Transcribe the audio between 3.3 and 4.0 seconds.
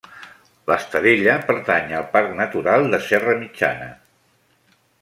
Mitjana.